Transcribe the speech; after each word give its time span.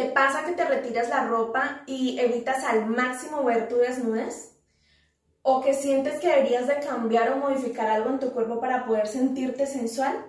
¿Te 0.00 0.06
pasa 0.06 0.46
que 0.46 0.52
te 0.52 0.64
retiras 0.64 1.10
la 1.10 1.26
ropa 1.26 1.82
y 1.84 2.18
evitas 2.18 2.64
al 2.64 2.86
máximo 2.86 3.44
ver 3.44 3.68
tu 3.68 3.76
desnudez? 3.76 4.56
¿O 5.42 5.60
que 5.60 5.74
sientes 5.74 6.18
que 6.20 6.28
deberías 6.28 6.66
de 6.66 6.80
cambiar 6.80 7.30
o 7.30 7.36
modificar 7.36 7.86
algo 7.90 8.08
en 8.08 8.18
tu 8.18 8.32
cuerpo 8.32 8.62
para 8.62 8.86
poder 8.86 9.06
sentirte 9.06 9.66
sensual? 9.66 10.24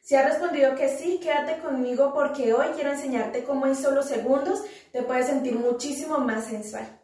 Si 0.00 0.14
has 0.14 0.26
respondido 0.26 0.76
que 0.76 0.96
sí, 0.96 1.18
quédate 1.20 1.58
conmigo 1.58 2.14
porque 2.14 2.54
hoy 2.54 2.68
quiero 2.76 2.92
enseñarte 2.92 3.42
cómo 3.42 3.66
en 3.66 3.74
solo 3.74 4.04
segundos 4.04 4.62
te 4.92 5.02
puedes 5.02 5.26
sentir 5.26 5.56
muchísimo 5.56 6.18
más 6.18 6.44
sensual. 6.44 6.99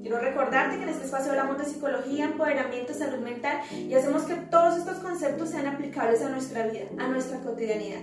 Quiero 0.00 0.20
recordarte 0.20 0.76
que 0.76 0.82
en 0.84 0.88
este 0.88 1.04
espacio 1.04 1.32
hablamos 1.32 1.58
de 1.58 1.64
psicología, 1.64 2.24
empoderamiento, 2.24 2.94
salud 2.94 3.18
mental 3.18 3.60
y 3.72 3.92
hacemos 3.94 4.22
que 4.22 4.34
todos 4.34 4.78
estos 4.78 4.98
conceptos 4.98 5.50
sean 5.50 5.66
aplicables 5.66 6.22
a 6.22 6.30
nuestra 6.30 6.66
vida, 6.66 6.86
a 6.98 7.08
nuestra 7.08 7.40
cotidianidad. 7.40 8.00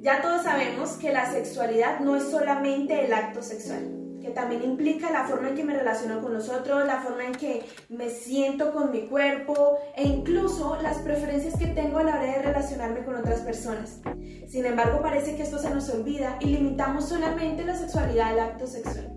Ya 0.00 0.20
todos 0.20 0.42
sabemos 0.42 0.92
que 0.92 1.12
la 1.12 1.30
sexualidad 1.30 2.00
no 2.00 2.16
es 2.16 2.24
solamente 2.24 3.04
el 3.04 3.12
acto 3.12 3.42
sexual, 3.42 4.01
que 4.22 4.30
también 4.30 4.62
implica 4.62 5.10
la 5.10 5.24
forma 5.24 5.48
en 5.48 5.56
que 5.56 5.64
me 5.64 5.74
relaciono 5.74 6.20
con 6.22 6.32
los 6.32 6.48
otros, 6.48 6.86
la 6.86 7.02
forma 7.02 7.24
en 7.24 7.32
que 7.32 7.64
me 7.88 8.08
siento 8.08 8.72
con 8.72 8.90
mi 8.90 9.08
cuerpo 9.08 9.78
e 9.96 10.04
incluso 10.04 10.78
las 10.80 10.98
preferencias 10.98 11.58
que 11.58 11.66
tengo 11.66 11.98
a 11.98 12.04
la 12.04 12.14
hora 12.14 12.24
de 12.24 12.42
relacionarme 12.42 13.04
con 13.04 13.16
otras 13.16 13.40
personas. 13.40 14.00
Sin 14.48 14.64
embargo, 14.64 15.02
parece 15.02 15.36
que 15.36 15.42
esto 15.42 15.58
se 15.58 15.70
nos 15.70 15.90
olvida 15.90 16.36
y 16.40 16.46
limitamos 16.46 17.08
solamente 17.08 17.64
la 17.64 17.74
sexualidad 17.74 18.28
al 18.28 18.40
acto 18.40 18.66
sexual. 18.66 19.12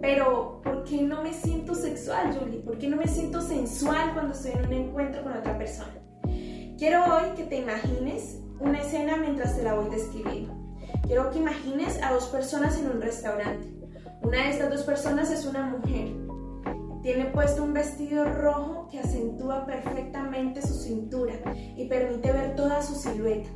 Pero, 0.00 0.60
¿por 0.64 0.84
qué 0.84 1.02
no 1.02 1.22
me 1.22 1.32
siento 1.32 1.74
sexual, 1.74 2.36
Julie? 2.36 2.60
¿Por 2.60 2.78
qué 2.78 2.88
no 2.88 2.96
me 2.96 3.06
siento 3.06 3.40
sensual 3.40 4.12
cuando 4.12 4.34
estoy 4.34 4.52
en 4.52 4.66
un 4.66 4.72
encuentro 4.72 5.22
con 5.22 5.32
otra 5.32 5.56
persona? 5.56 5.94
Quiero 6.76 7.04
hoy 7.04 7.30
que 7.36 7.44
te 7.44 7.56
imagines 7.56 8.40
una 8.58 8.80
escena 8.80 9.16
mientras 9.16 9.56
te 9.56 9.62
la 9.62 9.74
voy 9.74 9.88
describiendo. 9.90 10.52
Quiero 11.06 11.30
que 11.30 11.38
imagines 11.38 12.00
a 12.02 12.12
dos 12.12 12.26
personas 12.26 12.78
en 12.78 12.90
un 12.90 13.00
restaurante. 13.00 13.81
Una 14.22 14.38
de 14.44 14.50
estas 14.50 14.70
dos 14.70 14.82
personas 14.82 15.30
es 15.30 15.44
una 15.44 15.66
mujer. 15.66 16.08
Tiene 17.02 17.26
puesto 17.26 17.64
un 17.64 17.72
vestido 17.72 18.24
rojo 18.24 18.88
que 18.90 19.00
acentúa 19.00 19.66
perfectamente 19.66 20.62
su 20.62 20.74
cintura 20.74 21.34
y 21.76 21.86
permite 21.88 22.32
ver 22.32 22.54
toda 22.54 22.82
su 22.82 22.94
silueta. 22.94 23.50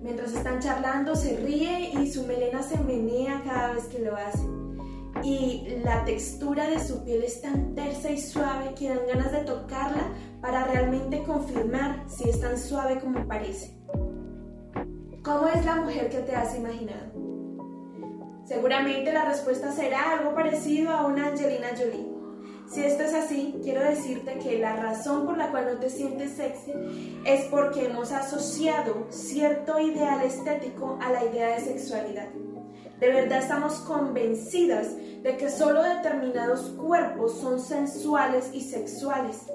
Mientras 0.00 0.32
están 0.32 0.60
charlando, 0.60 1.14
se 1.14 1.36
ríe 1.36 1.90
y 1.90 2.10
su 2.10 2.26
melena 2.26 2.62
se 2.62 2.78
menea 2.78 3.42
cada 3.44 3.72
vez 3.74 3.84
que 3.84 4.00
lo 4.00 4.16
hace 4.16 4.42
y 5.22 5.80
la 5.84 6.04
textura 6.04 6.68
de 6.68 6.80
su 6.80 7.04
piel 7.04 7.22
es 7.22 7.40
tan 7.40 7.74
tersa 7.74 8.10
y 8.10 8.20
suave 8.20 8.74
que 8.74 8.88
dan 8.88 9.06
ganas 9.06 9.32
de 9.32 9.44
tocarla 9.44 10.12
para 10.40 10.64
realmente 10.64 11.22
confirmar 11.22 12.04
si 12.08 12.28
es 12.28 12.40
tan 12.40 12.58
suave 12.58 12.98
como 12.98 13.26
parece. 13.26 13.76
¿Cómo 15.22 15.46
es 15.46 15.64
la 15.64 15.76
mujer 15.76 16.10
que 16.10 16.18
te 16.18 16.34
has 16.34 16.56
imaginado? 16.56 17.21
Seguramente 18.52 19.10
la 19.14 19.24
respuesta 19.24 19.72
será 19.72 20.12
algo 20.12 20.34
parecido 20.34 20.90
a 20.90 21.06
una 21.06 21.28
Angelina 21.28 21.68
Jolie. 21.70 22.06
Si 22.70 22.84
esto 22.84 23.02
es 23.02 23.14
así, 23.14 23.58
quiero 23.62 23.80
decirte 23.80 24.38
que 24.40 24.58
la 24.58 24.76
razón 24.76 25.24
por 25.24 25.38
la 25.38 25.50
cual 25.50 25.72
no 25.72 25.80
te 25.80 25.88
sientes 25.88 26.32
sexy 26.32 26.72
es 27.24 27.46
porque 27.46 27.86
hemos 27.86 28.12
asociado 28.12 29.06
cierto 29.08 29.80
ideal 29.80 30.20
estético 30.22 30.98
a 31.00 31.10
la 31.10 31.24
idea 31.24 31.54
de 31.54 31.60
sexualidad. 31.60 32.28
De 33.00 33.08
verdad 33.08 33.38
estamos 33.38 33.76
convencidas 33.80 34.96
de 35.22 35.36
que 35.38 35.48
solo 35.48 35.82
determinados 35.82 36.74
cuerpos 36.76 37.38
son 37.40 37.58
sensuales 37.58 38.50
y 38.52 38.60
sexuales. 38.60 39.46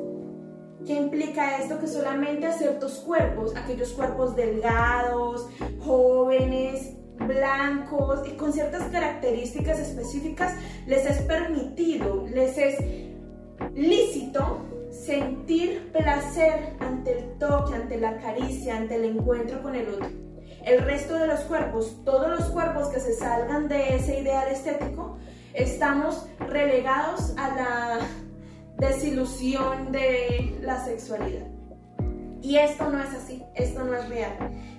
¿Qué 0.88 0.94
implica 0.94 1.60
esto? 1.60 1.80
Que 1.80 1.88
solamente 1.88 2.48
a 2.48 2.54
ciertos 2.54 3.00
cuerpos, 3.02 3.56
aquellos 3.56 3.94
cuerpos 3.94 4.36
delgados, 4.36 5.48
jóvenes, 5.82 6.97
blancos 7.20 8.28
y 8.28 8.32
con 8.38 8.54
ciertas 8.54 8.84
características 8.90 9.80
específicas, 9.80 10.56
les 10.86 11.06
es 11.06 11.22
permitido, 11.22 12.26
les 12.28 12.58
es 12.58 12.78
lícito 13.74 14.66
sentir 14.92 15.92
placer 15.92 16.76
ante 16.80 17.18
el 17.18 17.38
toque, 17.38 17.76
ante 17.76 17.98
la 17.98 18.18
caricia, 18.18 18.78
ante 18.78 18.96
el 18.96 19.06
encuentro 19.06 19.62
con 19.62 19.76
el 19.76 19.88
otro 19.90 20.28
el 20.68 20.84
resto 20.84 21.14
de 21.14 21.28
los 21.28 21.40
cuerpos, 21.42 21.96
todos 22.04 22.30
los 22.30 22.50
cuerpos 22.50 22.90
que 22.90 23.00
se 23.00 23.14
salgan 23.14 23.70
de 23.70 23.96
ese 23.96 24.20
ideal 24.20 24.50
estético, 24.50 25.18
estamos 25.54 26.28
relegados 26.40 27.34
a 27.38 27.56
la 27.56 28.00
desilusión 28.78 29.94
de 29.94 30.60
la 30.62 30.84
sexualidad. 30.84 31.48
Y 32.42 32.58
esto 32.58 32.90
no 32.90 33.02
es 33.02 33.14
así, 33.14 33.44
esto 33.56 33.86
no 33.86 33.94
es 33.94 34.10
real. 34.10 34.34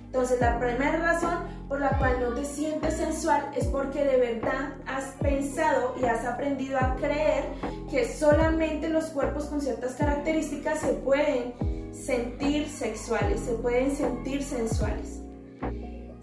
Entonces 0.09 0.41
la 0.41 0.57
primera 0.57 0.97
razón 0.97 1.43
por 1.67 1.79
la 1.79 1.95
cual 1.99 2.19
no 2.19 2.33
te 2.33 2.43
sientes 2.43 2.95
sensual 2.95 3.51
es 3.55 3.67
porque 3.67 4.03
de 4.03 4.17
verdad 4.17 4.73
has 4.87 5.13
pensado 5.21 5.93
y 6.01 6.05
has 6.05 6.25
aprendido 6.25 6.79
a 6.79 6.95
creer 6.95 7.43
que 7.91 8.11
solamente 8.11 8.89
los 8.89 9.05
cuerpos 9.11 9.45
con 9.45 9.61
ciertas 9.61 9.93
características 9.93 10.79
se 10.79 10.93
pueden 10.93 11.53
sentir 11.93 12.67
sexuales, 12.67 13.41
se 13.41 13.53
pueden 13.53 13.95
sentir 13.95 14.41
sensuales. 14.41 15.21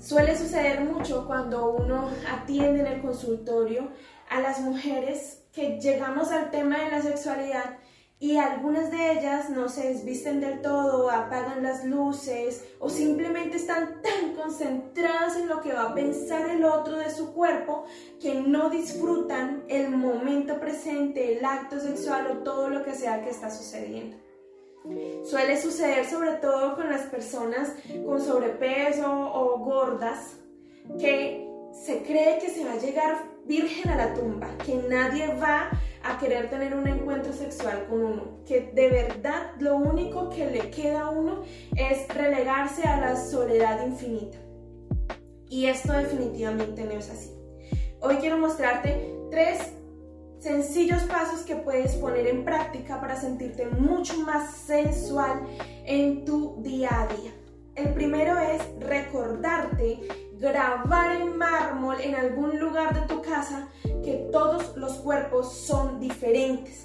Suele 0.01 0.37
suceder 0.37 0.81
mucho 0.81 1.25
cuando 1.25 1.71
uno 1.71 2.11
atiende 2.29 2.81
en 2.81 2.87
el 2.89 3.03
consultorio 3.03 3.89
a 4.29 4.41
las 4.41 4.59
mujeres 4.59 5.45
que 5.53 5.79
llegamos 5.81 6.33
al 6.33 6.51
tema 6.51 6.83
de 6.83 6.91
la 6.91 7.03
sexualidad 7.03 7.77
y 8.19 8.39
algunas 8.39 8.91
de 8.91 9.13
ellas 9.13 9.51
no 9.51 9.69
se 9.69 9.89
desvisten 9.89 10.41
del 10.41 10.63
todo, 10.63 11.11
apagan 11.11 11.63
las 11.63 11.85
luces 11.85 12.65
o 12.79 12.89
simplemente 12.89 13.59
están 13.59 14.01
tan 14.01 14.35
concentradas 14.35 15.37
en 15.37 15.49
lo 15.49 15.61
que 15.61 15.75
va 15.75 15.91
a 15.91 15.95
pensar 15.95 16.49
el 16.49 16.65
otro 16.65 16.97
de 16.97 17.11
su 17.11 17.35
cuerpo 17.35 17.85
que 18.21 18.35
no 18.35 18.71
disfrutan 18.71 19.65
el 19.69 19.91
momento 19.91 20.59
presente, 20.59 21.37
el 21.37 21.45
acto 21.45 21.79
sexual 21.79 22.27
o 22.29 22.39
todo 22.39 22.71
lo 22.71 22.83
que 22.83 22.95
sea 22.95 23.23
que 23.23 23.31
está 23.31 23.51
sucediendo. 23.51 24.17
Suele 25.25 25.61
suceder 25.61 26.07
sobre 26.07 26.35
todo 26.35 26.75
con 26.75 26.89
las 26.89 27.03
personas 27.03 27.75
con 28.07 28.21
sobrepeso 28.21 29.11
o 29.11 29.59
gordas 29.59 30.37
que 30.99 31.47
se 31.73 32.03
cree 32.03 32.39
que 32.39 32.49
se 32.49 32.65
va 32.65 32.73
a 32.73 32.79
llegar 32.79 33.37
virgen 33.45 33.91
a 33.91 33.97
la 33.97 34.15
tumba, 34.15 34.49
que 34.65 34.75
nadie 34.89 35.27
va 35.35 35.71
a 35.71 35.71
querer 36.19 36.49
tener 36.49 36.75
un 36.75 36.87
encuentro 36.87 37.33
sexual 37.33 37.87
con 37.89 38.03
uno, 38.03 38.39
que 38.47 38.71
de 38.73 38.89
verdad 38.89 39.53
lo 39.59 39.77
único 39.77 40.31
que 40.31 40.47
le 40.51 40.71
queda 40.71 41.03
a 41.03 41.11
uno 41.11 41.43
es 41.77 42.09
relegarse 42.09 42.83
a 42.85 43.01
la 43.01 43.17
soledad 43.17 43.87
infinita. 43.87 44.39
Y 45.49 45.67
esto 45.67 45.93
definitivamente 45.93 46.85
no 46.85 46.93
es 46.93 47.11
así. 47.11 47.31
Hoy 48.01 48.17
quiero 48.17 48.39
mostrarte 48.39 49.15
tres 49.31 49.73
sencillos 50.39 51.03
pasos 51.05 51.41
que 51.41 51.57
puedes 51.57 51.95
poner 51.97 52.27
en 52.27 52.45
práctica 52.45 53.01
para 53.01 53.17
sentirte 53.17 53.67
mucho 53.67 54.19
más 54.21 54.51
sensual 54.55 55.43
en 55.85 56.25
tu 56.25 56.63
día 56.63 56.89
a 56.93 57.07
día. 57.09 57.33
El 57.75 57.93
primero 57.93 58.39
es 58.39 58.63
recordarte, 58.81 60.01
grabar 60.39 61.21
en 61.21 61.37
mármol 61.37 62.01
en 62.01 62.15
algún 62.15 62.59
lugar 62.59 62.95
de 62.95 63.07
tu 63.07 63.23
casa 63.23 63.69
que 64.05 64.29
todos 64.31 64.77
los 64.77 64.95
cuerpos 64.95 65.53
son 65.53 65.99
diferentes. 66.01 66.83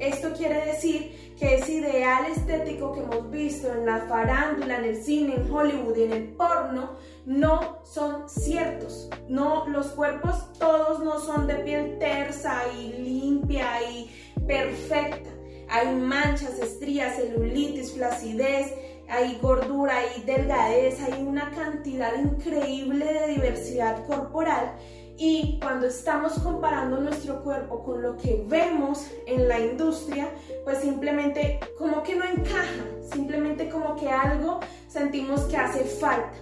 Esto 0.00 0.32
quiere 0.32 0.64
decir 0.64 1.34
que 1.36 1.56
ese 1.56 1.72
ideal 1.72 2.26
estético 2.26 2.92
que 2.92 3.00
hemos 3.00 3.30
visto 3.30 3.72
en 3.72 3.84
la 3.84 4.02
farándula, 4.02 4.78
en 4.78 4.84
el 4.84 5.02
cine, 5.02 5.34
en 5.34 5.50
Hollywood 5.50 5.96
y 5.96 6.02
en 6.04 6.12
el 6.12 6.28
porno, 6.34 6.96
no 7.26 7.80
son 7.84 8.28
ciertos. 8.28 9.10
No, 9.28 9.66
los 9.68 9.88
cuerpos 9.88 10.52
todos 10.58 11.00
no 11.00 11.18
son 11.20 11.48
de 11.48 11.56
piel 11.56 11.98
tersa 11.98 12.62
y 12.78 12.92
limpia 12.92 13.82
y 13.90 14.10
perfecta. 14.46 15.30
Hay 15.68 15.94
manchas, 15.94 16.58
estrías, 16.60 17.16
celulitis, 17.16 17.92
flacidez, 17.92 18.72
hay 19.08 19.38
gordura, 19.40 19.98
hay 19.98 20.22
delgadez, 20.22 21.00
hay 21.00 21.22
una 21.22 21.50
cantidad 21.50 22.14
increíble 22.18 23.04
de 23.04 23.28
diversidad 23.28 24.06
corporal 24.06 24.74
y 25.20 25.58
cuando 25.60 25.88
estamos 25.88 26.34
comparando 26.38 27.00
nuestro 27.00 27.42
cuerpo 27.42 27.82
con 27.82 28.02
lo 28.02 28.16
que 28.16 28.44
vemos 28.46 29.04
en 29.26 29.48
la 29.48 29.58
industria, 29.58 30.30
pues 30.62 30.78
simplemente 30.78 31.58
como 31.76 32.04
que 32.04 32.14
no 32.14 32.24
encaja, 32.24 32.84
simplemente 33.12 33.68
como 33.68 33.96
que 33.96 34.08
algo 34.08 34.60
sentimos 34.86 35.42
que 35.46 35.56
hace 35.56 35.82
falta. 35.84 36.38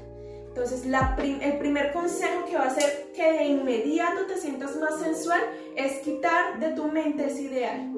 Entonces, 0.49 0.85
el 0.87 1.59
primer 1.59 1.93
consejo 1.93 2.45
que 2.47 2.57
va 2.57 2.65
a 2.65 2.69
hacer 2.69 3.13
que 3.15 3.33
de 3.33 3.45
inmediato 3.45 4.27
te 4.27 4.37
sientas 4.37 4.77
más 4.77 5.01
sensual 5.01 5.41
es 5.75 6.01
quitar 6.01 6.61
de 6.61 6.71
tu 6.71 6.89
mente 6.89 7.27
ese 7.27 7.43
ideal. 7.43 7.93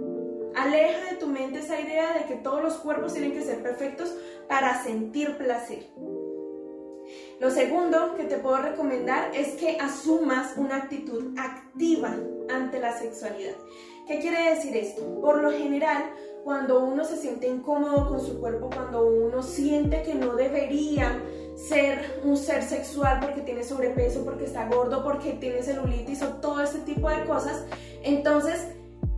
Aleja 0.54 1.10
de 1.10 1.16
tu 1.18 1.26
mente 1.26 1.58
esa 1.58 1.80
idea 1.80 2.14
de 2.14 2.24
que 2.24 2.34
todos 2.34 2.62
los 2.62 2.74
cuerpos 2.74 3.14
tienen 3.14 3.32
que 3.32 3.42
ser 3.42 3.62
perfectos 3.62 4.14
para 4.48 4.82
sentir 4.82 5.36
placer. 5.36 5.86
Lo 7.40 7.50
segundo 7.50 8.14
que 8.16 8.24
te 8.24 8.38
puedo 8.38 8.56
recomendar 8.58 9.30
es 9.34 9.52
que 9.52 9.78
asumas 9.78 10.56
una 10.56 10.76
actitud 10.76 11.38
activa 11.38 12.16
ante 12.50 12.80
la 12.80 12.98
sexualidad. 12.98 13.54
¿Qué 14.06 14.18
quiere 14.18 14.54
decir 14.54 14.76
esto? 14.76 15.20
Por 15.20 15.42
lo 15.42 15.52
general, 15.52 16.04
cuando 16.42 16.82
uno 16.82 17.04
se 17.04 17.16
siente 17.16 17.46
incómodo 17.46 18.08
con 18.08 18.20
su 18.20 18.40
cuerpo, 18.40 18.70
cuando 18.74 19.06
uno 19.06 19.42
siente 19.42 20.02
que 20.02 20.14
no 20.14 20.34
debería 20.34 21.22
ser 21.56 22.20
un 22.24 22.36
ser 22.36 22.62
sexual 22.62 23.20
porque 23.20 23.42
tiene 23.42 23.62
sobrepeso, 23.62 24.24
porque 24.24 24.44
está 24.44 24.66
gordo, 24.68 25.04
porque 25.04 25.32
tiene 25.32 25.62
celulitis 25.62 26.22
o 26.22 26.34
todo 26.34 26.62
este 26.62 26.78
tipo 26.80 27.10
de 27.10 27.24
cosas, 27.24 27.66
entonces 28.02 28.66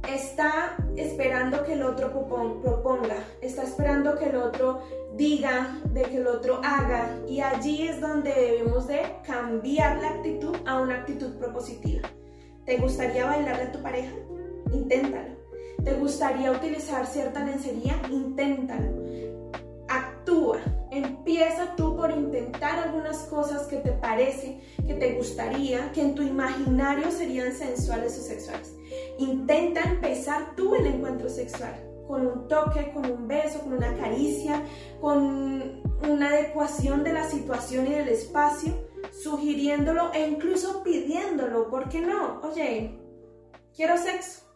está 0.08 0.76
esperando 0.97 1.62
que 1.64 1.75
el 1.75 1.82
otro 1.82 2.11
proponga, 2.11 3.25
está 3.41 3.62
esperando 3.62 4.17
que 4.19 4.26
el 4.26 4.37
otro 4.37 4.82
diga, 5.14 5.79
de 5.93 6.02
que 6.02 6.17
el 6.19 6.26
otro 6.26 6.61
haga 6.64 7.19
y 7.29 7.41
allí 7.41 7.88
es 7.88 8.00
donde 8.00 8.32
debemos 8.32 8.87
de 8.87 9.00
cambiar 9.26 10.00
la 10.00 10.08
actitud 10.08 10.56
a 10.67 10.81
una 10.81 10.97
actitud 10.97 11.35
propositiva. 11.35 12.08
¿Te 12.64 12.76
gustaría 12.79 13.26
bailarle 13.26 13.64
a 13.64 13.73
tu 13.73 13.82
pareja? 13.82 14.12
Inténtalo. 14.73 15.35
¿Te 15.85 15.94
gustaría 15.94 16.52
utilizar 16.52 17.06
cierta 17.06 17.44
lencería? 17.44 18.00
Inténtalo. 18.11 19.02
Actúa. 19.88 20.58
Empieza 21.41 21.75
tú 21.75 21.97
por 21.97 22.11
intentar 22.11 22.81
algunas 22.81 23.21
cosas 23.21 23.67
que 23.67 23.79
te 23.79 23.93
parece, 23.93 24.61
que 24.87 24.93
te 24.93 25.15
gustaría, 25.15 25.91
que 25.93 26.03
en 26.03 26.15
tu 26.15 26.21
imaginario 26.21 27.11
serían 27.11 27.55
sensuales 27.55 28.19
o 28.19 28.23
sexuales. 28.23 28.77
Intenta 29.19 29.81
empezar 29.81 30.55
tú 30.55 30.75
el 30.75 30.85
encuentro 30.87 31.31
sexual 31.31 31.73
con 32.07 32.27
un 32.27 32.47
toque, 32.47 32.93
con 32.93 33.11
un 33.11 33.27
beso, 33.27 33.61
con 33.61 33.73
una 33.73 33.97
caricia, 33.97 34.63
con 35.01 35.83
una 36.07 36.29
adecuación 36.29 37.05
de 37.05 37.15
la 37.15 37.25
situación 37.25 37.87
y 37.87 37.93
del 37.93 38.09
espacio, 38.09 38.75
sugiriéndolo 39.11 40.13
e 40.13 40.29
incluso 40.29 40.83
pidiéndolo. 40.83 41.71
¿Por 41.71 41.89
qué 41.89 42.03
no? 42.03 42.43
Oye, 42.43 43.01
quiero 43.75 43.97
sexo. 43.97 44.50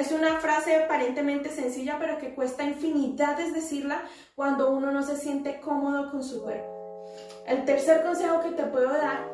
Es 0.00 0.12
una 0.12 0.40
frase 0.40 0.76
aparentemente 0.76 1.50
sencilla, 1.50 1.98
pero 1.98 2.16
que 2.16 2.34
cuesta 2.34 2.64
infinidades 2.64 3.52
decirla 3.52 4.00
cuando 4.34 4.70
uno 4.70 4.90
no 4.92 5.02
se 5.02 5.14
siente 5.14 5.60
cómodo 5.60 6.10
con 6.10 6.24
su 6.24 6.42
cuerpo. 6.42 7.04
El 7.46 7.66
tercer 7.66 8.02
consejo 8.02 8.40
que 8.40 8.52
te 8.52 8.62
puedo 8.62 8.88
dar 8.88 9.30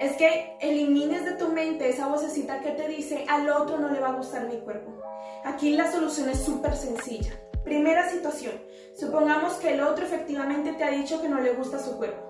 es 0.00 0.16
que 0.16 0.56
elimines 0.60 1.24
de 1.24 1.34
tu 1.34 1.46
mente 1.46 1.88
esa 1.88 2.08
vocecita 2.08 2.58
que 2.58 2.72
te 2.72 2.88
dice 2.88 3.24
al 3.28 3.48
otro 3.48 3.78
no 3.78 3.90
le 3.90 4.00
va 4.00 4.08
a 4.08 4.16
gustar 4.16 4.48
mi 4.48 4.58
cuerpo. 4.58 5.00
Aquí 5.44 5.76
la 5.76 5.92
solución 5.92 6.28
es 6.28 6.40
súper 6.40 6.74
sencilla. 6.74 7.30
Primera 7.62 8.10
situación, 8.10 8.54
supongamos 8.98 9.54
que 9.58 9.74
el 9.74 9.80
otro 9.82 10.06
efectivamente 10.06 10.72
te 10.72 10.82
ha 10.82 10.90
dicho 10.90 11.22
que 11.22 11.28
no 11.28 11.40
le 11.40 11.52
gusta 11.52 11.78
su 11.78 11.96
cuerpo, 11.98 12.29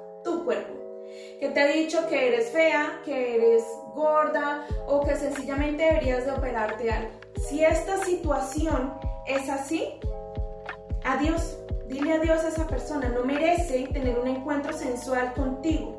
que 1.40 1.48
te 1.48 1.60
ha 1.60 1.66
dicho 1.66 2.06
que 2.06 2.28
eres 2.28 2.50
fea, 2.50 3.00
que 3.04 3.36
eres 3.36 3.64
gorda 3.94 4.66
o 4.86 5.00
que 5.00 5.16
sencillamente 5.16 5.82
deberías 5.82 6.26
de 6.26 6.32
operarte 6.32 6.90
algo. 6.90 7.10
Si 7.48 7.64
esta 7.64 8.04
situación 8.04 8.92
es 9.26 9.48
así, 9.48 9.98
adiós, 11.02 11.56
dile 11.88 12.12
adiós 12.12 12.44
a 12.44 12.48
esa 12.48 12.66
persona, 12.66 13.08
no 13.08 13.24
merece 13.24 13.88
tener 13.92 14.18
un 14.18 14.28
encuentro 14.28 14.74
sensual 14.74 15.32
contigo. 15.32 15.96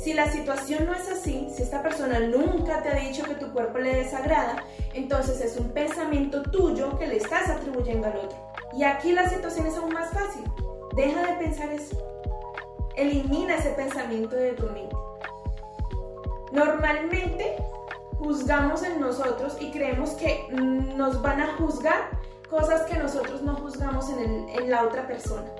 Si 0.00 0.14
la 0.14 0.30
situación 0.30 0.86
no 0.86 0.94
es 0.94 1.08
así, 1.08 1.48
si 1.54 1.62
esta 1.62 1.82
persona 1.82 2.20
nunca 2.20 2.82
te 2.82 2.88
ha 2.88 2.94
dicho 2.94 3.24
que 3.24 3.34
tu 3.34 3.52
cuerpo 3.52 3.78
le 3.78 3.96
desagrada, 3.96 4.64
entonces 4.94 5.40
es 5.40 5.56
un 5.56 5.70
pensamiento 5.70 6.42
tuyo 6.42 6.98
que 6.98 7.08
le 7.08 7.16
estás 7.16 7.48
atribuyendo 7.50 8.06
al 8.06 8.16
otro. 8.16 8.52
Y 8.76 8.84
aquí 8.84 9.12
la 9.12 9.28
situación 9.28 9.66
es 9.66 9.76
aún 9.76 9.92
más 9.92 10.10
fácil. 10.10 10.44
Deja 10.94 11.26
de 11.26 11.44
pensar 11.44 11.72
eso. 11.72 11.96
Elimina 12.96 13.56
ese 13.56 13.70
pensamiento 13.70 14.36
de 14.36 14.52
tu 14.52 14.64
mente. 14.66 14.96
Normalmente 16.52 17.56
juzgamos 18.18 18.82
en 18.82 19.00
nosotros 19.00 19.56
y 19.60 19.70
creemos 19.70 20.10
que 20.10 20.46
nos 20.50 21.20
van 21.22 21.40
a 21.40 21.56
juzgar 21.56 22.10
cosas 22.50 22.82
que 22.82 22.98
nosotros 22.98 23.42
no 23.42 23.56
juzgamos 23.56 24.10
en, 24.10 24.48
en 24.48 24.70
la 24.70 24.84
otra 24.84 25.06
persona. 25.06 25.50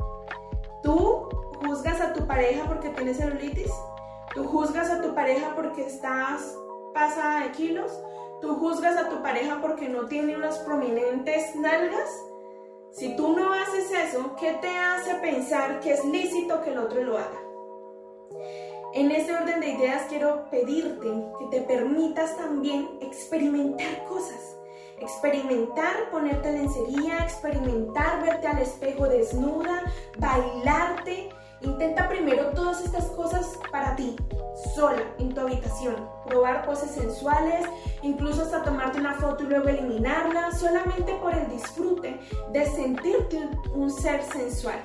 ¿Tú 0.83 1.29
juzgas 1.65 2.01
a 2.01 2.13
tu 2.13 2.27
pareja 2.27 2.65
porque 2.67 2.91
tiene 2.91 3.15
celulitis? 3.15 3.73
Tú 4.35 4.45
juzgas 4.45 4.91
a 4.91 5.01
tu 5.01 5.15
pareja 5.15 5.55
porque 5.55 5.87
estás 5.87 6.57
pasada 6.93 7.45
de 7.45 7.53
kilos. 7.53 7.93
Tú 8.41 8.57
juzgas 8.57 8.97
a 8.97 9.09
tu 9.09 9.23
pareja 9.23 9.59
porque 9.61 9.89
no 9.89 10.07
tiene 10.07 10.37
unas 10.37 10.59
prominentes 10.59 11.55
nalgas. 11.55 12.09
Si 12.93 13.17
tú 13.17 13.35
no 13.35 13.55
haces 13.55 13.91
eso, 13.91 14.37
¿qué 14.39 14.53
te 14.61 14.69
hace 14.69 15.15
pensar 15.15 15.81
que 15.81 15.95
es 15.95 16.05
lícito 16.05 16.61
que 16.63 16.73
el 16.73 16.79
otro 16.79 17.03
lo 17.03 17.17
haga? 17.17 17.41
En 18.93 19.11
este 19.11 19.35
orden 19.35 19.61
de 19.61 19.71
ideas 19.71 20.03
quiero 20.11 20.51
pedirte 20.51 21.09
que 21.39 21.47
te 21.51 21.63
permitas 21.63 22.37
también 22.37 22.91
experimentar 23.01 24.05
cosas. 24.05 24.59
Experimentar 25.01 26.11
ponerte 26.11 26.53
lencería, 26.53 27.21
experimentar 27.21 28.23
verte 28.23 28.47
al 28.47 28.59
espejo 28.59 29.09
desnuda, 29.09 29.91
bailarte, 30.19 31.31
Intenta 31.63 32.09
primero 32.09 32.51
todas 32.51 32.85
estas 32.85 33.05
cosas 33.11 33.59
para 33.71 33.95
ti, 33.95 34.17
sola, 34.75 35.03
en 35.19 35.33
tu 35.33 35.41
habitación. 35.43 36.09
Probar 36.27 36.65
poses 36.67 36.91
sensuales, 36.91 37.65
incluso 38.03 38.43
hasta 38.43 38.63
tomarte 38.63 38.99
una 38.99 39.15
foto 39.15 39.45
y 39.45 39.47
luego 39.47 39.69
eliminarla, 39.69 40.51
solamente 40.53 41.15
por 41.15 41.35
el 41.35 41.49
disfrute 41.49 42.19
de 42.53 42.67
sentirte 42.67 43.49
un 43.75 43.91
ser 43.91 44.23
sensual. 44.25 44.83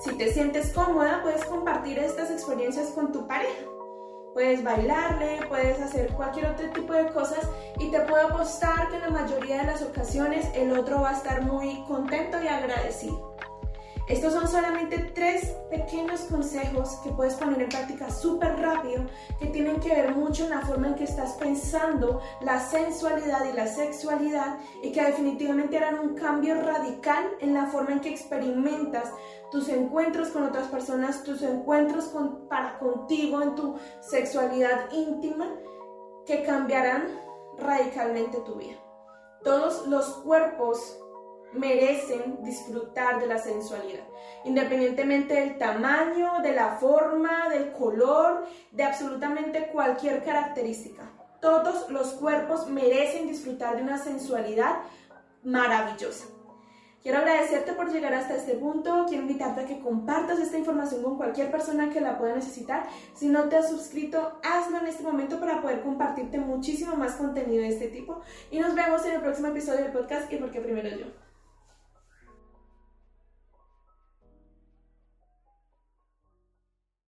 Si 0.00 0.16
te 0.16 0.32
sientes 0.32 0.72
cómoda, 0.72 1.22
puedes 1.22 1.44
compartir 1.44 1.98
estas 1.98 2.30
experiencias 2.30 2.90
con 2.90 3.10
tu 3.10 3.26
pareja. 3.26 3.64
Puedes 4.34 4.62
bailarle, 4.62 5.40
puedes 5.48 5.80
hacer 5.80 6.12
cualquier 6.12 6.46
otro 6.46 6.68
tipo 6.70 6.92
de 6.92 7.06
cosas 7.08 7.48
y 7.78 7.90
te 7.90 8.00
puedo 8.00 8.28
apostar 8.28 8.90
que 8.90 8.96
en 8.96 9.02
la 9.02 9.10
mayoría 9.10 9.58
de 9.58 9.64
las 9.64 9.82
ocasiones 9.82 10.46
el 10.54 10.78
otro 10.78 11.00
va 11.00 11.10
a 11.10 11.16
estar 11.16 11.42
muy 11.42 11.82
contento 11.86 12.40
y 12.42 12.46
agradecido. 12.46 13.35
Estos 14.08 14.34
son 14.34 14.46
solamente 14.46 14.98
tres 15.16 15.56
pequeños 15.68 16.20
consejos 16.30 17.00
que 17.02 17.10
puedes 17.10 17.34
poner 17.34 17.60
en 17.60 17.68
práctica 17.68 18.08
súper 18.08 18.56
rápido, 18.60 19.04
que 19.40 19.46
tienen 19.46 19.80
que 19.80 19.88
ver 19.88 20.14
mucho 20.14 20.44
en 20.44 20.50
la 20.50 20.60
forma 20.60 20.86
en 20.86 20.94
que 20.94 21.02
estás 21.02 21.32
pensando 21.32 22.20
la 22.40 22.60
sensualidad 22.60 23.44
y 23.50 23.56
la 23.56 23.66
sexualidad 23.66 24.58
y 24.80 24.92
que 24.92 25.02
definitivamente 25.02 25.76
harán 25.76 25.98
un 25.98 26.14
cambio 26.14 26.54
radical 26.62 27.24
en 27.40 27.54
la 27.54 27.66
forma 27.66 27.94
en 27.94 28.00
que 28.00 28.10
experimentas 28.10 29.10
tus 29.50 29.68
encuentros 29.68 30.28
con 30.28 30.44
otras 30.44 30.68
personas, 30.68 31.24
tus 31.24 31.42
encuentros 31.42 32.12
para 32.48 32.78
contigo 32.78 33.42
en 33.42 33.56
tu 33.56 33.76
sexualidad 34.00 34.88
íntima, 34.92 35.52
que 36.24 36.44
cambiarán 36.44 37.08
radicalmente 37.58 38.38
tu 38.38 38.54
vida. 38.54 38.76
Todos 39.42 39.88
los 39.88 40.06
cuerpos 40.18 41.00
merecen 41.52 42.42
disfrutar 42.42 43.20
de 43.20 43.26
la 43.26 43.38
sensualidad, 43.38 44.04
independientemente 44.44 45.34
del 45.34 45.58
tamaño, 45.58 46.40
de 46.42 46.52
la 46.52 46.76
forma, 46.76 47.48
del 47.48 47.72
color, 47.72 48.46
de 48.72 48.84
absolutamente 48.84 49.68
cualquier 49.68 50.24
característica. 50.24 51.10
Todos 51.40 51.90
los 51.90 52.12
cuerpos 52.14 52.68
merecen 52.68 53.28
disfrutar 53.28 53.76
de 53.76 53.82
una 53.82 53.98
sensualidad 53.98 54.76
maravillosa. 55.44 56.26
Quiero 57.06 57.20
agradecerte 57.20 57.72
por 57.74 57.92
llegar 57.92 58.12
hasta 58.14 58.34
este 58.34 58.54
punto. 58.54 59.06
Quiero 59.06 59.22
invitarte 59.22 59.60
a 59.60 59.66
que 59.66 59.78
compartas 59.78 60.40
esta 60.40 60.58
información 60.58 61.04
con 61.04 61.16
cualquier 61.16 61.52
persona 61.52 61.88
que 61.88 62.00
la 62.00 62.18
pueda 62.18 62.34
necesitar. 62.34 62.88
Si 63.14 63.28
no 63.28 63.44
te 63.44 63.54
has 63.54 63.70
suscrito, 63.70 64.40
hazlo 64.42 64.78
en 64.78 64.88
este 64.88 65.04
momento 65.04 65.38
para 65.38 65.62
poder 65.62 65.82
compartirte 65.82 66.40
muchísimo 66.40 66.96
más 66.96 67.12
contenido 67.12 67.62
de 67.62 67.68
este 67.68 67.86
tipo. 67.90 68.22
Y 68.50 68.58
nos 68.58 68.74
vemos 68.74 69.06
en 69.06 69.12
el 69.12 69.20
próximo 69.20 69.46
episodio 69.46 69.84
del 69.84 69.92
podcast 69.92 70.32
y 70.32 70.36
porque 70.38 70.60
primero 70.60 70.88
yo. 70.88 71.25